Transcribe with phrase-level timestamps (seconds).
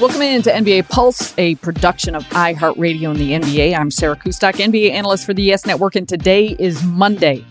[0.00, 3.76] Welcome into NBA Pulse, a production of iHeartRadio and the NBA.
[3.76, 7.44] I'm Sarah Kustok, NBA analyst for the Yes Network, and today is Monday,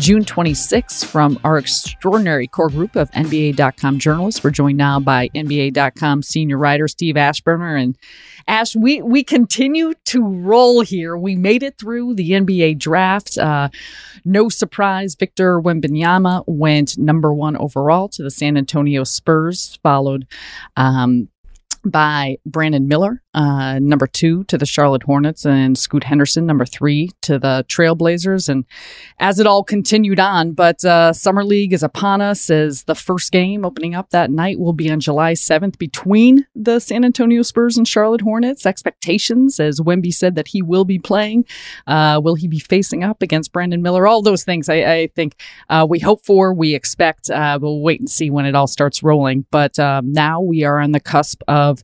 [0.00, 1.06] June 26th.
[1.06, 6.88] From our extraordinary core group of NBA.com journalists, we're joined now by NBA.com senior writer
[6.88, 7.82] Steve Aschburner.
[7.82, 7.96] And
[8.46, 11.16] Ash, we, we continue to roll here.
[11.16, 13.38] We made it through the NBA draft.
[13.38, 13.70] Uh,
[14.26, 20.26] no surprise, Victor Wembanyama went number one overall to the San Antonio Spurs, followed
[20.76, 21.30] um,
[21.84, 27.10] by Brandon Miller, uh, number two to the Charlotte Hornets, and Scoot Henderson, number three
[27.22, 28.48] to the Trailblazers.
[28.48, 28.64] And
[29.18, 33.32] as it all continued on, but uh, Summer League is upon us as the first
[33.32, 37.76] game opening up that night will be on July 7th between the San Antonio Spurs
[37.76, 38.66] and Charlotte Hornets.
[38.66, 41.44] Expectations, as Wemby said, that he will be playing.
[41.86, 44.06] Uh, will he be facing up against Brandon Miller?
[44.06, 47.30] All those things I, I think uh, we hope for, we expect.
[47.30, 49.44] Uh, we'll wait and see when it all starts rolling.
[49.50, 51.82] But um, now we are on the cusp of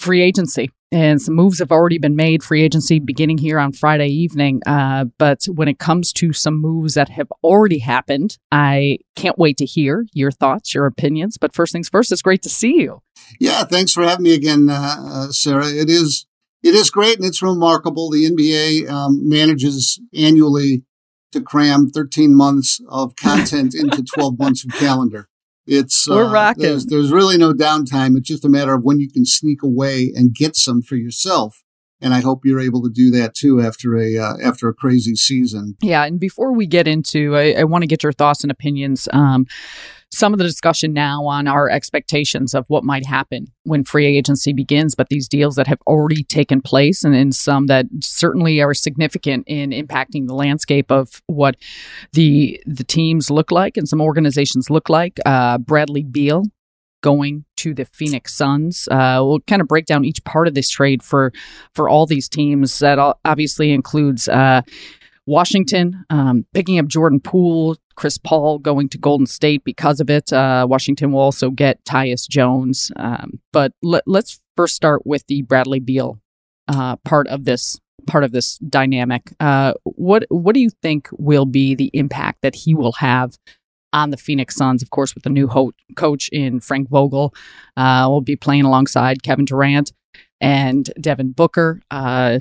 [0.00, 0.70] free agency.
[0.92, 4.60] And some moves have already been made, free agency beginning here on Friday evening.
[4.66, 9.56] Uh, but when it comes to some moves that have already happened, I can't wait
[9.58, 11.38] to hear your thoughts, your opinions.
[11.38, 13.02] But first things first, it's great to see you.
[13.38, 15.68] Yeah, thanks for having me again, uh, uh Sarah.
[15.68, 16.26] It is
[16.62, 18.10] it is great and it's remarkable.
[18.10, 20.82] The NBA um, manages annually
[21.32, 25.29] to cram 13 months of content into 12 months of calendar.
[25.70, 26.64] It's we're uh, rocking.
[26.64, 28.16] There's, there's really no downtime.
[28.16, 31.62] It's just a matter of when you can sneak away and get some for yourself.
[32.00, 35.14] And I hope you're able to do that too after a uh, after a crazy
[35.14, 35.76] season.
[35.80, 39.06] Yeah, and before we get into, I, I want to get your thoughts and opinions.
[39.12, 39.46] Um,
[40.12, 44.52] some of the discussion now on our expectations of what might happen when free agency
[44.52, 48.74] begins, but these deals that have already taken place and, in some that certainly are
[48.74, 51.56] significant in impacting the landscape of what
[52.12, 55.18] the the teams look like and some organizations look like.
[55.24, 56.44] Uh, Bradley Beal
[57.02, 58.88] going to the Phoenix Suns.
[58.90, 61.32] Uh, we'll kind of break down each part of this trade for
[61.74, 62.78] for all these teams.
[62.80, 64.62] That obviously includes uh,
[65.26, 70.32] Washington um, picking up Jordan Poole, Chris Paul going to Golden State because of it.
[70.32, 72.90] Uh, Washington will also get Tyus Jones.
[72.96, 76.18] Um, but let, us first start with the Bradley Beal
[76.68, 79.30] uh, part of this part of this dynamic.
[79.38, 83.36] Uh, what what do you think will be the impact that he will have
[83.92, 84.82] on the Phoenix Suns?
[84.82, 87.34] Of course, with the new ho- coach in Frank Vogel,
[87.76, 89.92] uh, will be playing alongside Kevin Durant
[90.40, 92.38] and Devin Booker, uh,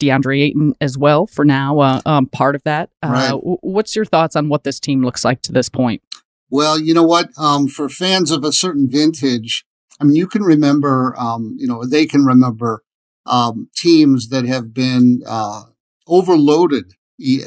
[0.00, 2.90] DeAndre Ayton as well for now, uh, um, part of that.
[3.02, 3.28] Uh, right.
[3.30, 6.02] w- what's your thoughts on what this team looks like to this point?
[6.50, 7.28] Well, you know what?
[7.38, 9.64] Um, for fans of a certain vintage,
[10.00, 12.82] I mean, you can remember, um, you know, they can remember
[13.26, 15.62] um, teams that have been uh,
[16.06, 16.94] overloaded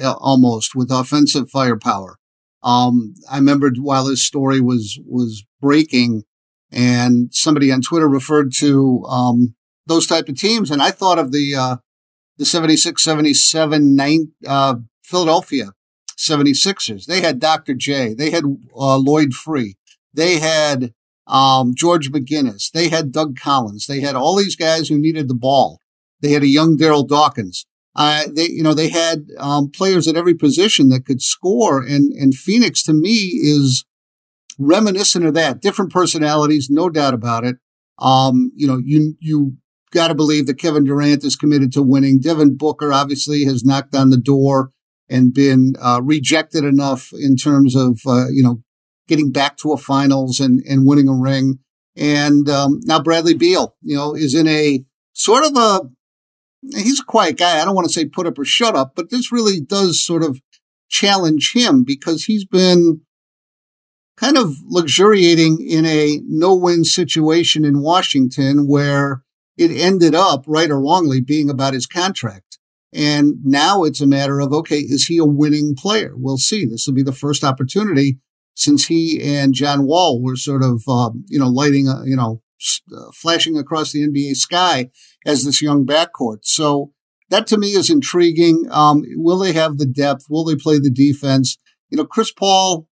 [0.04, 2.18] almost with offensive firepower.
[2.63, 6.24] Um, I remember while this story was was breaking,
[6.72, 9.56] and somebody on Twitter referred to um,
[9.88, 10.72] those type of teams.
[10.72, 11.78] And I thought of the, uh,
[12.38, 15.72] the 76 77 uh, Philadelphia
[16.18, 17.06] 76ers.
[17.06, 17.74] They had Dr.
[17.74, 18.14] J.
[18.14, 18.44] They had
[18.76, 19.76] uh, Lloyd Free.
[20.14, 20.94] They had
[21.28, 22.72] um, George McGinnis.
[22.72, 23.88] They had Doug Collins.
[23.88, 25.80] They had all these guys who needed the ball.
[26.22, 27.66] They had a young Darryl Dawkins.
[27.96, 31.81] Uh, they, you know, they had um, players at every position that could score.
[31.81, 33.86] And and Phoenix to me is
[34.60, 35.62] reminiscent of that.
[35.62, 37.58] Different personalities, no doubt about it.
[37.98, 39.58] Um, you know, you you
[39.95, 42.19] got to believe that Kevin Durant is committed to winning.
[42.19, 44.71] Devin Booker obviously has knocked on the door
[45.09, 48.62] and been uh, rejected enough in terms of uh, you know
[49.07, 51.59] getting back to a finals and and winning a ring.
[51.95, 54.83] And um, now Bradley Beal, you know, is in a
[55.13, 55.81] sort of a
[56.75, 57.62] he's a quiet guy.
[57.62, 60.24] I don't want to say put up or shut up, but this really does sort
[60.24, 60.42] of
[60.89, 63.01] challenge him because he's been
[64.18, 69.25] kind of luxuriating in a no-win situation in Washington where
[69.57, 72.60] it ended up right or wrongly being about his contract.
[72.94, 76.13] And now it's a matter of, okay, is he a winning player?
[76.16, 76.66] We'll see.
[76.66, 78.19] This will be the first opportunity
[78.56, 82.42] since he and John Wall were sort of, um, you know, lighting, a, you know,
[82.96, 84.90] uh, flashing across the NBA sky
[85.25, 86.40] as this young backcourt.
[86.44, 86.94] So
[87.30, 88.66] that to me is intriguing.
[88.72, 90.25] Um, will they have the depth?
[90.30, 91.57] Will they play the defense?
[91.90, 92.88] You know, Chris Paul,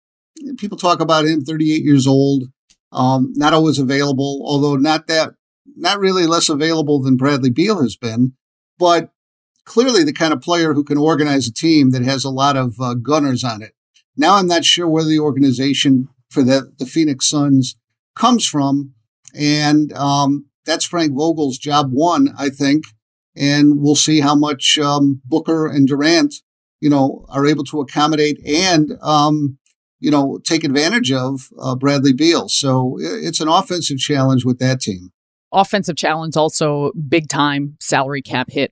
[0.57, 2.45] people talk about him, 38 years old,
[2.91, 5.31] um, not always available, although not that,
[5.75, 8.33] not really less available than Bradley Beal has been,
[8.77, 9.11] but
[9.65, 12.75] clearly the kind of player who can organize a team that has a lot of
[12.79, 13.73] uh, gunners on it.
[14.15, 17.75] Now I'm not sure where the organization for the, the Phoenix Suns
[18.15, 18.93] comes from.
[19.35, 22.83] And um, that's Frank Vogel's job one, I think.
[23.35, 26.35] And we'll see how much um, Booker and Durant,
[26.79, 29.57] you know, are able to accommodate and, um,
[29.99, 32.49] you know, take advantage of uh, Bradley Beal.
[32.49, 35.11] So it's an offensive challenge with that team.
[35.53, 38.71] Offensive challenge, also big time salary cap hit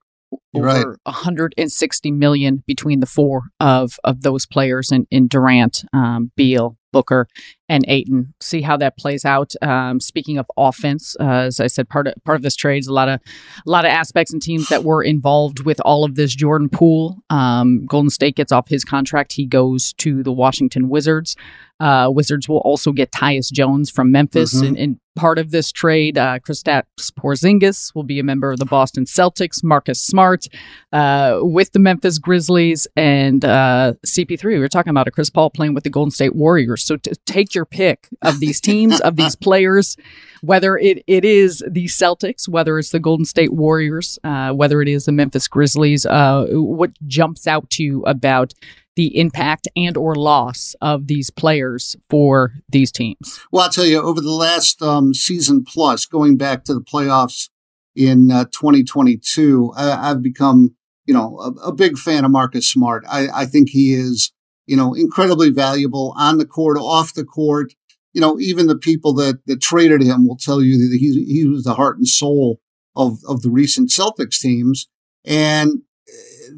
[0.53, 0.85] over right.
[1.03, 7.27] 160 million between the four of of those players in, in Durant, um, Beal, Booker,
[7.69, 8.33] and Ayton.
[8.41, 9.53] See how that plays out.
[9.61, 12.87] Um, speaking of offense, uh, as I said, part of part of this trade is
[12.87, 13.19] a lot of
[13.65, 16.35] a lot of aspects and teams that were involved with all of this.
[16.35, 19.33] Jordan Poole, um, Golden State gets off his contract.
[19.33, 21.35] He goes to the Washington Wizards.
[21.81, 24.65] Uh, Wizards will also get Tyus Jones from Memphis mm-hmm.
[24.67, 26.17] in, in, part of this trade.
[26.17, 29.61] Uh, Kristaps Porzingis will be a member of the Boston Celtics.
[29.61, 30.47] Marcus Smart
[30.93, 34.43] uh, with the Memphis Grizzlies and uh, CP3.
[34.45, 36.85] We were talking about a Chris Paul playing with the Golden State Warriors.
[36.85, 39.97] So t- take your pick of these teams, of these players,
[40.41, 44.87] whether it, it is the Celtics, whether it's the Golden State Warriors, uh, whether it
[44.87, 46.05] is the Memphis Grizzlies.
[46.05, 48.53] Uh, what jumps out to you about
[48.95, 53.39] the impact and or loss of these players for these teams?
[53.51, 57.49] Well, I'll tell you, over the last um, season plus, going back to the playoffs
[57.95, 63.03] in uh, 2022, I, have become, you know, a, a, big fan of Marcus Smart.
[63.09, 64.31] I, I, think he is,
[64.65, 67.73] you know, incredibly valuable on the court, off the court.
[68.13, 71.47] You know, even the people that, that traded him will tell you that he, he
[71.47, 72.59] was the heart and soul
[72.95, 74.89] of, of the recent Celtics teams.
[75.23, 75.81] And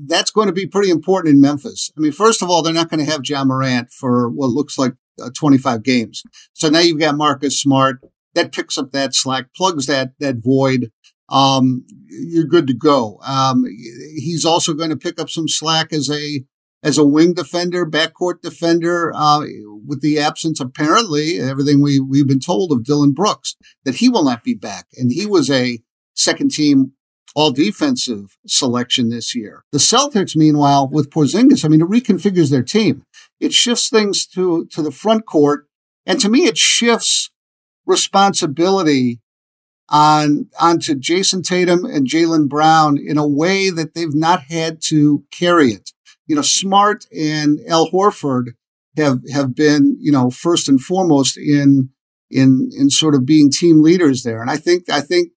[0.05, 1.91] that's going to be pretty important in Memphis.
[1.97, 4.77] I mean, first of all, they're not going to have Ja Morant for what looks
[4.77, 6.23] like uh, 25 games.
[6.53, 7.99] So now you've got Marcus Smart
[8.35, 10.91] that picks up that slack, plugs that, that void.
[11.29, 13.19] Um, you're good to go.
[13.25, 13.63] Um,
[14.15, 16.43] he's also going to pick up some slack as a,
[16.83, 19.45] as a wing defender, backcourt defender, uh,
[19.85, 24.23] with the absence, apparently, everything we, we've been told of Dillon Brooks, that he will
[24.23, 24.87] not be back.
[24.95, 25.79] And he was a
[26.13, 26.93] second team
[27.35, 29.63] all defensive selection this year.
[29.71, 33.03] The Celtics, meanwhile, with Porzingis, I mean, it reconfigures their team.
[33.39, 35.67] It shifts things to, to the front court.
[36.05, 37.31] And to me, it shifts
[37.85, 39.19] responsibility
[39.89, 45.23] on, onto Jayson Tatum and Jaylen Brown in a way that they've not had to
[45.31, 45.91] carry it.
[46.27, 48.53] You know, Smart and Al Horford
[48.95, 51.89] have, have been, you know, first and foremost in,
[52.29, 54.41] in, in sort of being team leaders there.
[54.41, 55.31] And I think, I think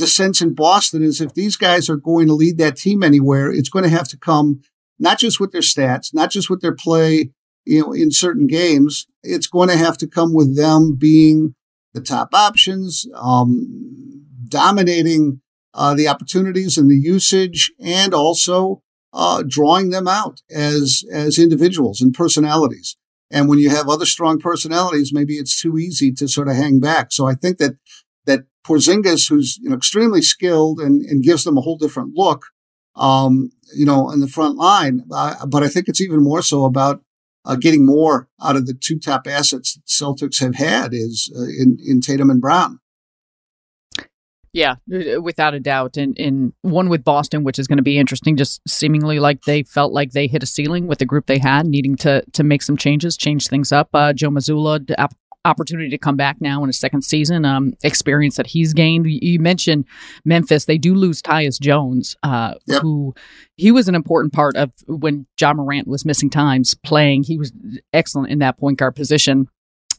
[0.00, 3.50] the sense in Boston is if these guys are going to lead that team anywhere,
[3.50, 4.60] it's going to have to come
[4.98, 7.30] not just with their stats, not just with their play,
[7.64, 9.06] you know, in certain games.
[9.22, 11.54] It's going to have to come with them being
[11.94, 15.40] the top options, um, dominating
[15.74, 22.00] uh, the opportunities and the usage, and also uh, drawing them out as as individuals
[22.00, 22.96] and personalities.
[23.30, 26.80] And when you have other strong personalities, maybe it's too easy to sort of hang
[26.80, 27.12] back.
[27.12, 27.76] So I think that
[28.26, 32.46] that Porzingis, who's you know extremely skilled and, and gives them a whole different look,
[32.96, 35.02] um, you know, in the front line.
[35.10, 37.02] Uh, but I think it's even more so about
[37.44, 41.42] uh, getting more out of the two top assets that Celtics have had is uh,
[41.42, 42.80] in in Tatum and Brown.
[44.52, 45.96] Yeah, uh, without a doubt.
[45.96, 49.62] And, and one with Boston, which is going to be interesting, just seemingly like they
[49.62, 52.62] felt like they hit a ceiling with the group they had, needing to to make
[52.62, 53.88] some changes, change things up.
[53.94, 54.84] Uh, Joe Mazzulla,
[55.44, 59.06] opportunity to come back now in his second season, um, experience that he's gained.
[59.06, 59.86] You mentioned
[60.24, 62.82] Memphis; they do lose Tyus Jones, uh, yep.
[62.82, 63.14] who
[63.56, 67.24] he was an important part of when Ja Morant was missing times playing.
[67.24, 67.52] He was
[67.92, 69.48] excellent in that point guard position.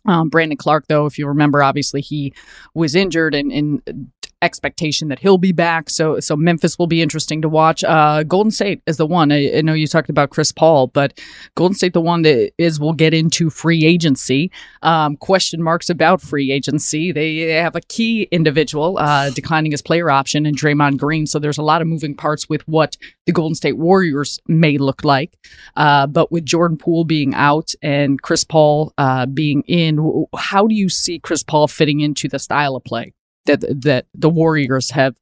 [0.05, 2.33] Um, Brandon Clarke, though, if you remember, obviously he
[2.73, 5.89] was injured and, and expectation that he'll be back.
[5.89, 7.83] So so Memphis will be interesting to watch.
[7.83, 9.31] Uh, Golden State is the one.
[9.31, 11.19] I, I, know you talked about Chris Paul, but
[11.55, 14.51] Golden State the one that is will get into free agency.
[14.81, 17.11] Um, question marks about free agency.
[17.11, 21.27] They have a key individual uh, declining his player option in Draymond Green.
[21.27, 25.03] So there's a lot of moving parts with what the Golden State Warriors may look
[25.03, 25.37] like.
[25.75, 30.75] Uh, but with Jordan Poole being out and Chris Paul uh, being in, how do
[30.75, 33.13] you see Chris Paul fitting into the style of play?
[33.45, 35.15] That that the Warriors have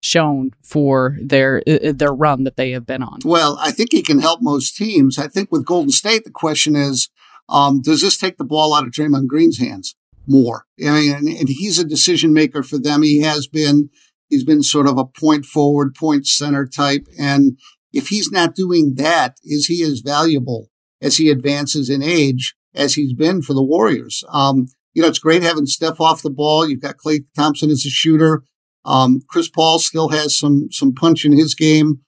[0.00, 3.20] shown for their uh, their run that they have been on.
[3.24, 5.18] Well, I think he can help most teams.
[5.18, 7.08] I think with Golden State, the question is,
[7.48, 9.94] um, does this take the ball out of Draymond Green's hands
[10.26, 10.66] more?
[10.84, 13.02] I mean, and he's a decision maker for them.
[13.02, 13.90] He has been.
[14.28, 17.58] He's been sort of a point forward, point center type, and
[17.92, 20.70] if he's not doing that, is he as valuable
[21.02, 24.24] as he advances in age as he's been for the Warriors?
[24.30, 26.68] Um, you know, it's great having Steph off the ball.
[26.68, 28.44] You've got Klay Thompson as a shooter.
[28.84, 32.00] Um, Chris Paul still has some some punch in his game.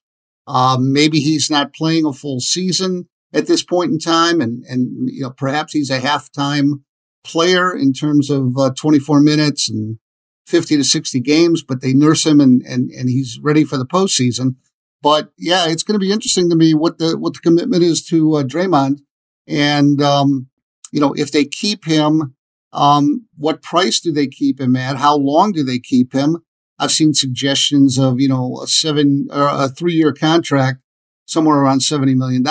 [0.46, 5.08] Um, maybe he's not playing a full season at this point in time, and and
[5.10, 6.82] you know perhaps he's a halftime
[7.24, 9.98] player in terms of uh, 24 minutes and
[10.46, 13.86] 50 to 60 games, but they nurse him and and and he's ready for the
[13.86, 14.56] postseason.
[15.02, 18.04] But yeah, it's going to be interesting to me what the what the commitment is
[18.06, 19.00] to uh, Draymond,
[19.46, 20.48] and um,
[20.92, 22.34] you know if they keep him
[22.74, 24.96] um, what price do they keep him at?
[24.96, 26.38] How long do they keep him?
[26.78, 30.80] I've seen suggestions of, you know, a seven or a three year contract
[31.24, 32.44] somewhere around $70 million.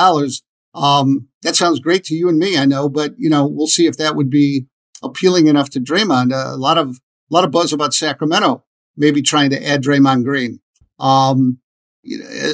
[0.74, 3.86] Um, that sounds great to you and me, I know, but you know, we'll see
[3.86, 4.66] if that would be
[5.04, 6.32] appealing enough to Draymond.
[6.32, 8.64] Uh, a lot of, a lot of buzz about Sacramento,
[8.96, 10.62] maybe trying to add Draymond Green,
[11.00, 11.60] um,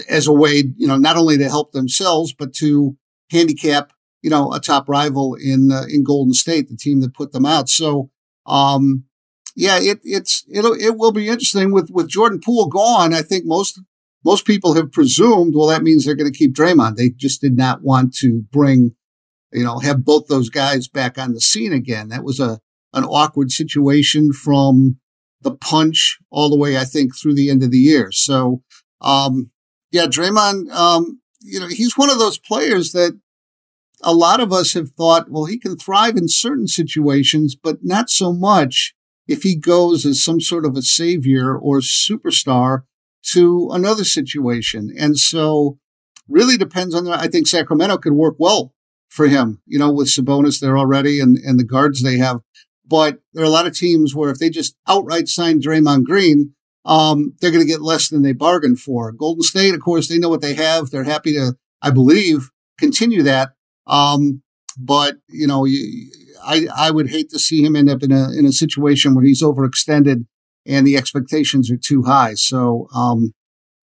[0.09, 2.97] as a way, you know, not only to help themselves, but to
[3.31, 7.31] handicap you know, a top rival in uh, in Golden State, the team that put
[7.31, 7.69] them out.
[7.69, 8.09] So,
[8.45, 9.05] um,
[9.55, 13.13] yeah, it it's it'll it will be interesting with with Jordan Poole gone.
[13.13, 13.79] I think most
[14.25, 16.95] most people have presumed, well, that means they're going to keep Draymond.
[16.95, 18.95] They just did not want to bring,
[19.53, 22.09] you know, have both those guys back on the scene again.
[22.09, 22.59] That was a
[22.93, 24.99] an awkward situation from
[25.41, 28.11] the punch all the way, I think, through the end of the year.
[28.11, 28.63] So,
[28.99, 29.51] um,
[29.91, 33.19] yeah, Draymond, um, you know, he's one of those players that
[34.01, 38.09] a lot of us have thought, well, he can thrive in certain situations, but not
[38.09, 38.93] so much
[39.27, 42.83] if he goes as some sort of a savior or superstar
[43.21, 44.93] to another situation.
[44.97, 45.77] And so
[46.27, 48.73] really depends on the, I think Sacramento could work well
[49.09, 52.41] for him, you know, with Sabonis there already and, and the guards they have.
[52.85, 56.53] But there are a lot of teams where if they just outright sign Draymond Green,
[56.85, 59.11] um, they're going to get less than they bargained for.
[59.11, 60.89] Golden State, of course, they know what they have.
[60.89, 63.51] They're happy to, I believe, continue that.
[63.89, 64.43] Um,
[64.77, 65.65] but you know,
[66.43, 69.25] I I would hate to see him end up in a in a situation where
[69.25, 70.25] he's overextended
[70.65, 72.35] and the expectations are too high.
[72.35, 73.33] So, um,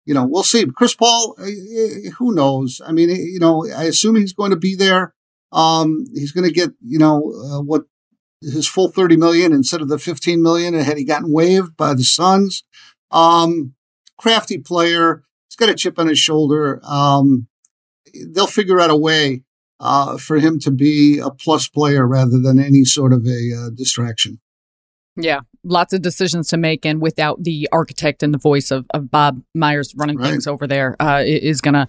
[0.04, 0.66] you know, we'll see.
[0.66, 2.80] Chris Paul, eh, eh, who knows?
[2.86, 5.14] I mean, eh, you know, I assume he's going to be there.
[5.52, 7.84] Um, he's going to get, you know, uh, what
[8.42, 12.04] his full 30 million instead of the 15 million had he gotten waived by the
[12.04, 12.62] Suns.
[13.10, 13.74] Um,
[14.18, 15.22] crafty player.
[15.48, 16.80] He's got a chip on his shoulder.
[16.84, 17.48] Um,
[18.14, 19.42] they'll figure out a way
[19.80, 23.70] uh, for him to be a plus player rather than any sort of a uh,
[23.74, 24.40] distraction.
[25.18, 29.10] Yeah, lots of decisions to make, and without the architect and the voice of, of
[29.10, 30.30] Bob Myers running right.
[30.30, 31.88] things over there, uh, is gonna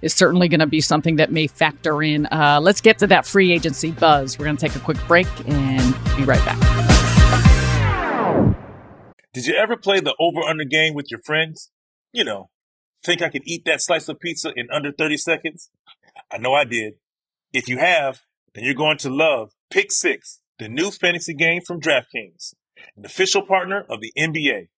[0.00, 2.26] is certainly gonna be something that may factor in.
[2.26, 4.38] Uh, let's get to that free agency buzz.
[4.38, 6.58] We're gonna take a quick break and be right back.
[9.34, 11.70] Did you ever play the over under game with your friends?
[12.12, 12.48] You know,
[13.04, 15.68] think I could eat that slice of pizza in under thirty seconds?
[16.30, 16.94] I know I did.
[17.52, 18.22] If you have,
[18.54, 22.54] then you're going to love Pick Six, the new fantasy game from DraftKings,
[22.96, 24.68] an official partner of the NBA.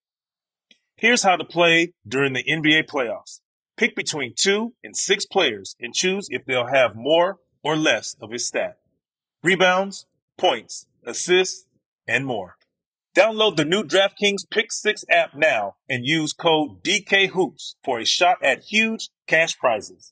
[0.97, 3.39] Here's how to play during the NBA playoffs.
[3.77, 8.31] Pick between two and six players and choose if they'll have more or less of
[8.31, 8.77] his stat.
[9.43, 10.05] Rebounds,
[10.37, 11.65] points, assists,
[12.07, 12.57] and more.
[13.15, 18.43] Download the new DraftKings Pick 6 app now and use code DKHOOPS for a shot
[18.43, 20.11] at huge cash prizes.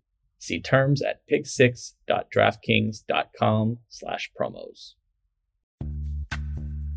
[0.41, 4.93] See terms at pick6.draftkings.com slash promos.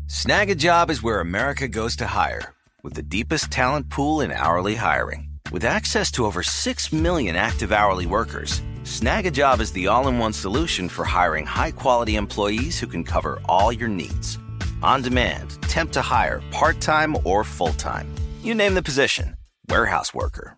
[0.07, 4.31] Snag a job is where America goes to hire, with the deepest talent pool in
[4.31, 5.29] hourly hiring.
[5.51, 10.07] With access to over 6 million active hourly workers, Snag a job is the all
[10.07, 14.39] in one solution for hiring high quality employees who can cover all your needs.
[14.81, 18.07] On demand, temp to hire, part time or full time.
[18.41, 19.35] You name the position
[19.69, 20.57] warehouse worker,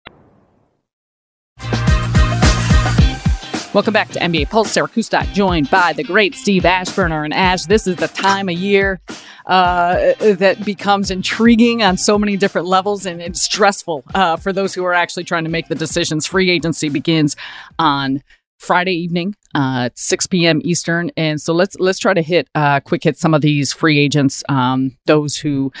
[3.73, 4.69] Welcome back to NBA Pulse.
[4.69, 7.23] Sarah Kustok joined by the great Steve Aschburner.
[7.23, 8.99] And Ash, this is the time of year
[9.45, 14.73] uh, that becomes intriguing on so many different levels and it's stressful uh, for those
[14.73, 16.27] who are actually trying to make the decisions.
[16.27, 17.37] Free agency begins
[17.79, 18.21] on
[18.57, 20.61] Friday evening uh, 6 p.m.
[20.65, 23.97] Eastern, and so let's let's try to hit uh, quick hit some of these free
[23.97, 25.71] agents, um, those who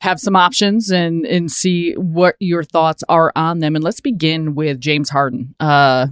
[0.00, 3.76] have some options, and and see what your thoughts are on them.
[3.76, 5.54] And let's begin with James Harden.
[5.58, 6.08] Uh,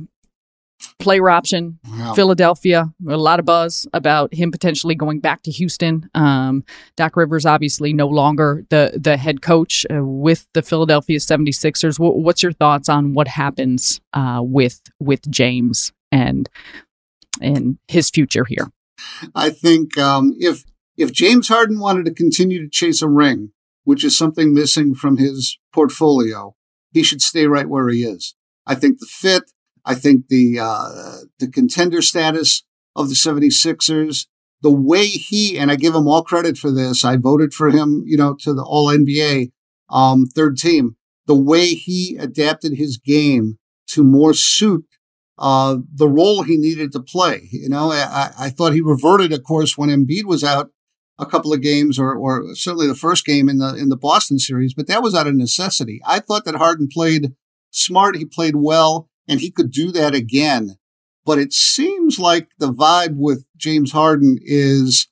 [0.98, 2.14] player option, wow.
[2.14, 2.92] Philadelphia.
[3.08, 6.08] A lot of buzz about him potentially going back to Houston.
[6.14, 6.64] Um,
[6.96, 11.98] Doc Rivers, obviously, no longer the, the head coach uh, with the Philadelphia 76ers.
[11.98, 16.48] W- what's your thoughts on what happens uh, with with James and
[17.40, 18.70] and his future here?
[19.34, 20.64] I think um, if
[20.96, 23.52] if James Harden wanted to continue to chase a ring,
[23.84, 26.54] which is something missing from his portfolio,
[26.92, 28.34] he should stay right where he is.
[28.66, 29.44] I think the fit,
[29.84, 32.64] I think the uh, the contender status
[32.96, 34.26] of the 76ers,
[34.62, 37.04] the way he and I give him all credit for this.
[37.04, 39.52] I voted for him, you know, to the All NBA
[39.88, 40.96] um, third team.
[41.26, 44.84] The way he adapted his game to more suit
[45.38, 47.48] uh, the role he needed to play.
[47.50, 50.70] You know, I, I thought he reverted, of course, when Embiid was out
[51.18, 54.38] a couple of games, or, or certainly the first game in the in the Boston
[54.38, 56.00] series, but that was out of necessity.
[56.06, 57.34] I thought that Harden played
[57.70, 58.16] smart.
[58.16, 60.76] He played well and he could do that again.
[61.24, 65.06] But it seems like the vibe with James Harden is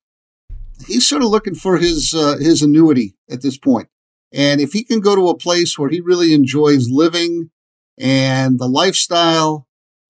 [0.87, 3.89] he's sort of looking for his uh, his annuity at this point.
[4.33, 7.51] And if he can go to a place where he really enjoys living
[7.97, 9.67] and the lifestyle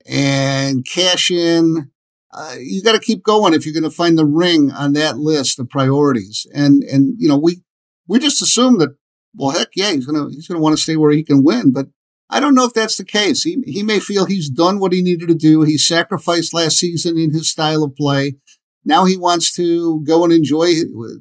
[0.06, 1.90] and cash in,
[2.32, 5.18] uh, you got to keep going if you're going to find the ring on that
[5.18, 6.46] list of priorities.
[6.54, 7.62] And and you know we
[8.06, 8.96] we just assume that
[9.34, 11.88] well heck yeah he's gonna he's gonna want to stay where he can win, but
[12.30, 13.42] I don't know if that's the case.
[13.42, 15.62] He, he may feel he's done what he needed to do.
[15.62, 18.36] He sacrificed last season in his style of play.
[18.84, 20.66] Now he wants to go and enjoy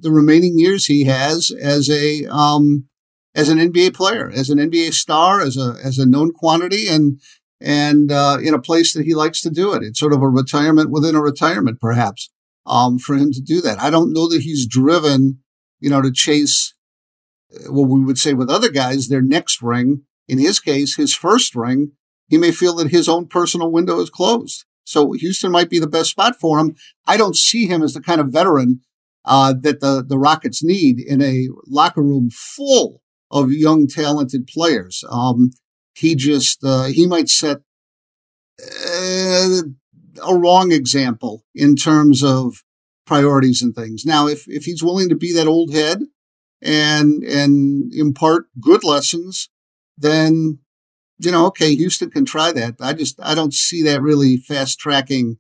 [0.01, 2.87] the remaining years he has as a, um,
[3.35, 7.21] as an NBA player, as an NBA star, as a, as a known quantity and,
[7.61, 9.83] and, uh, in a place that he likes to do it.
[9.83, 12.29] It's sort of a retirement within a retirement, perhaps,
[12.65, 13.79] um, for him to do that.
[13.79, 15.39] I don't know that he's driven,
[15.79, 16.73] you know, to chase
[17.53, 21.15] uh, what we would say with other guys, their next ring in his case, his
[21.15, 21.91] first ring
[22.29, 24.65] he may feel that his own personal window is closed.
[24.83, 26.75] So Houston might be the best spot for him.
[27.05, 28.81] I don't see him as the kind of veteran
[29.25, 35.03] uh, that the, the Rockets need in a locker room full of young, talented players.
[35.09, 35.51] Um,
[35.93, 37.57] he just, uh, he might set
[38.61, 39.61] uh,
[40.25, 42.63] a wrong example in terms of
[43.05, 44.05] priorities and things.
[44.05, 46.03] Now, if, if he's willing to be that old head
[46.61, 49.49] and, and impart good lessons,
[49.97, 50.59] then,
[51.19, 52.75] you know, okay, Houston can try that.
[52.79, 55.37] I just, I don't see that really fast tracking,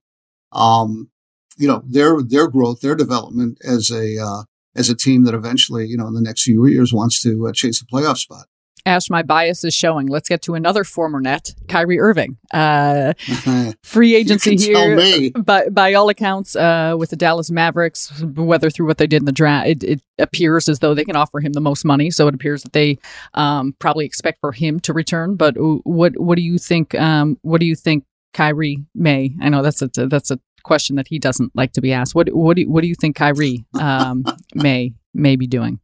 [0.51, 1.09] um,
[1.57, 4.43] you know, their, their growth, their development as a, uh,
[4.75, 7.51] as a team that eventually, you know, in the next few years wants to uh,
[7.51, 8.45] chase a playoff spot.
[8.85, 10.07] Ash, my bias is showing.
[10.07, 12.37] Let's get to another former net, Kyrie Irving.
[12.53, 13.13] Uh,
[13.83, 18.97] free agency here, by, by all accounts, uh, with the Dallas Mavericks, whether through what
[18.97, 21.61] they did in the draft, it, it, appears as though they can offer him the
[21.61, 22.09] most money.
[22.09, 22.97] So it appears that they
[23.35, 25.35] um, probably expect for him to return.
[25.35, 26.95] But what what do you think?
[26.95, 29.35] Um, what do you think Kyrie may?
[29.39, 32.15] I know that's a that's a question that he doesn't like to be asked.
[32.15, 34.23] What what do what do you think Kyrie um,
[34.55, 35.79] may may be doing?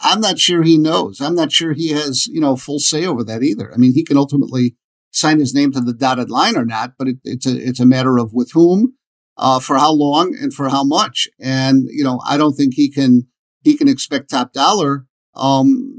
[0.00, 1.20] I'm not sure he knows.
[1.20, 3.72] I'm not sure he has, you know, full say over that either.
[3.72, 4.74] I mean, he can ultimately
[5.10, 7.86] sign his name to the dotted line or not, but it, it's a it's a
[7.86, 8.94] matter of with whom,
[9.36, 11.28] uh, for how long, and for how much.
[11.40, 13.28] And you know, I don't think he can
[13.62, 15.94] he can expect top dollar um,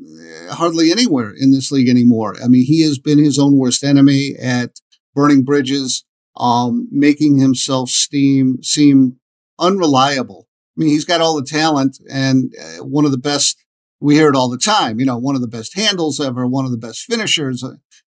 [0.52, 2.36] hardly anywhere in this league anymore.
[2.44, 4.80] I mean, he has been his own worst enemy at
[5.14, 6.06] burning bridges,
[6.38, 9.18] um, making himself steam seem
[9.60, 10.48] unreliable.
[10.78, 13.65] I mean, he's got all the talent and uh, one of the best
[14.00, 15.00] we hear it all the time.
[15.00, 17.64] You know, one of the best handles ever, one of the best finishers.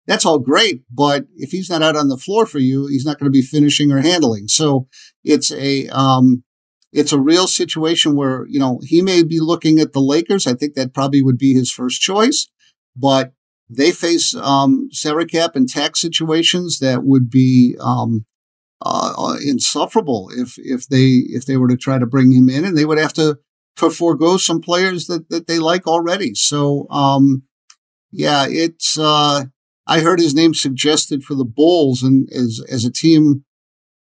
[0.07, 0.83] That's all great.
[0.93, 3.43] But if he's not out on the floor for you, he's not going to be
[3.43, 4.49] finishing or handling.
[4.49, 4.89] So
[5.25, 6.45] it's a, um,
[6.93, 10.47] it's a real situation where, you know, he may be looking at the Lakers.
[10.47, 12.49] I think that probably would be his first choice,
[12.97, 13.33] but
[13.69, 14.89] they face, um,
[15.31, 18.25] cap and tax situations that would be, um,
[18.81, 22.65] uh, uh insufferable if, if they, if they were to try to bring him in
[22.65, 23.39] and they would have to,
[23.79, 26.35] to forego some players that, that they like already.
[26.35, 27.45] So, um,
[28.11, 29.45] yeah, it's, uh,
[29.87, 33.45] I heard his name suggested for the Bulls and as, as a team,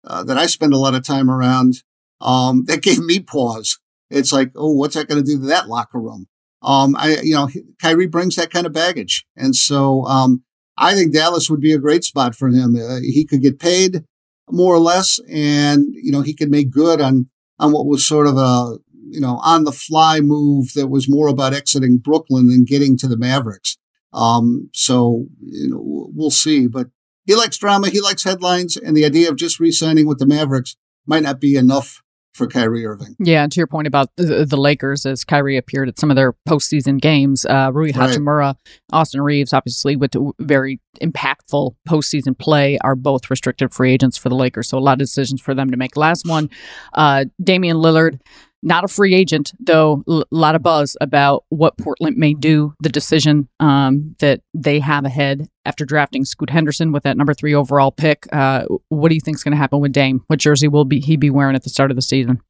[0.05, 1.83] uh, that I spend a lot of time around.
[2.21, 3.79] Um, that gave me pause.
[4.09, 6.27] It's like, oh, what's that going to do to that locker room?
[6.61, 7.49] Um, I, you know,
[7.81, 9.25] Kyrie brings that kind of baggage.
[9.35, 10.43] And so, um,
[10.77, 12.75] I think Dallas would be a great spot for him.
[12.75, 14.03] Uh, he could get paid
[14.49, 18.27] more or less and, you know, he could make good on, on what was sort
[18.27, 18.77] of a,
[19.09, 23.07] you know, on the fly move that was more about exiting Brooklyn than getting to
[23.07, 23.77] the Mavericks.
[24.13, 26.87] Um, so, you know, we'll see, but
[27.25, 27.89] he likes drama.
[27.89, 31.55] He likes headlines and the idea of just re-signing with the Mavericks might not be
[31.55, 32.01] enough
[32.37, 33.15] for Kyrie Irving.
[33.19, 36.15] Yeah, and to your point about the, the, Lakers, as Kyrie appeared at some of
[36.15, 38.55] their postseason games, uh, Rui Hachimura, right.
[38.93, 44.29] Austin Reaves, obviously with a very impactful postseason play, are both restricted free agents for
[44.29, 44.69] the Lakers.
[44.69, 45.97] So a lot of decisions for them to make.
[45.97, 46.49] Last one,
[46.93, 48.21] uh, Damian Lillard
[48.63, 50.03] not a free agent, though.
[50.07, 55.05] A lot of buzz about what Portland may do, the decision um, that they have
[55.05, 58.25] ahead after drafting Scoot Henderson with that number three overall pick.
[58.31, 60.23] Uh, what do you think is going to happen with Dame?
[60.27, 62.41] What jersey will be he be wearing at the start of the season?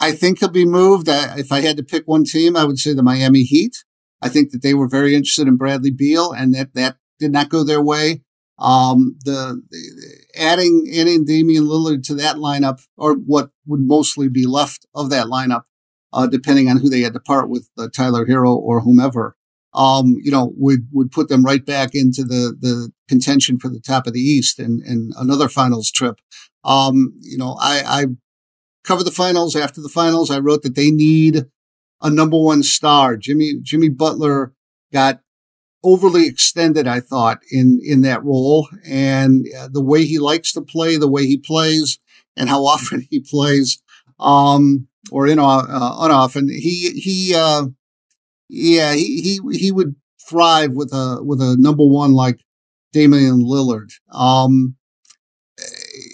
[0.00, 1.08] I think he'll be moved.
[1.08, 3.84] if I had to pick one team, I would say the Miami Heat.
[4.22, 7.48] I think that they were very interested in Bradley Beal, and that that did not
[7.48, 8.22] go their way.
[8.58, 14.46] Um, the, the, adding adding Damian Lillard to that lineup, or what would mostly be
[14.46, 15.64] left of that lineup,
[16.12, 19.36] uh, depending on who they had to part with, uh, Tyler Herro or whomever,
[19.74, 23.80] um, you know, would would put them right back into the the contention for the
[23.80, 26.20] top of the East and and another finals trip.
[26.64, 28.06] Um, you know, I, I
[28.84, 30.30] covered the finals after the finals.
[30.30, 31.46] I wrote that they need
[32.00, 33.16] a number one star.
[33.16, 34.54] Jimmy Jimmy Butler
[34.92, 35.20] got
[35.84, 38.68] overly extended, I thought, in, in that role.
[38.84, 41.98] And uh, the way he likes to play, the way he plays,
[42.36, 43.80] and how often he plays,
[44.18, 47.66] um, or in, uh, unoften, he, he, uh,
[48.48, 49.94] yeah, he, he, he would
[50.28, 52.40] thrive with a, with a number one like
[52.92, 53.92] Damian Lillard.
[54.12, 54.76] Um,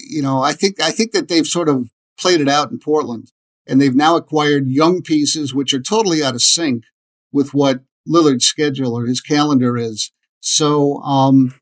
[0.08, 3.32] you know, I think, I think that they've sort of played it out in Portland
[3.66, 6.84] and they've now acquired young pieces, which are totally out of sync
[7.32, 10.12] with what Lillard's schedule or his calendar is.
[10.40, 11.54] So, um,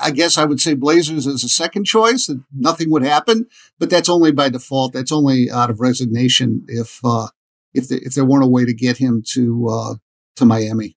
[0.00, 2.26] I guess I would say Blazers as a second choice.
[2.26, 3.46] That nothing would happen,
[3.78, 4.92] but that's only by default.
[4.92, 7.28] That's only out of resignation if uh,
[7.74, 9.94] if the, if there weren't a way to get him to uh,
[10.36, 10.96] to Miami.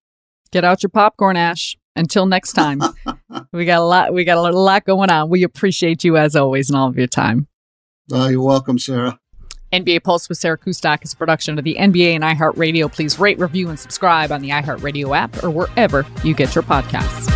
[0.50, 1.76] Get out your popcorn, Ash.
[1.96, 2.80] Until next time,
[3.52, 4.14] we got a lot.
[4.14, 5.28] We got a lot going on.
[5.28, 7.48] We appreciate you as always and all of your time.
[8.12, 9.18] Uh, you're welcome, Sarah.
[9.72, 12.90] NBA Pulse with Sarah Kustok is a production of the NBA and iHeartRadio.
[12.90, 17.28] Please rate, review, and subscribe on the iHeartRadio app or wherever you get your podcasts.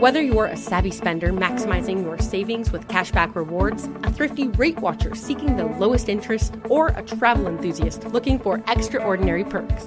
[0.00, 5.14] Whether you're a savvy spender maximizing your savings with cashback rewards, a thrifty rate watcher
[5.14, 9.86] seeking the lowest interest, or a travel enthusiast looking for extraordinary perks,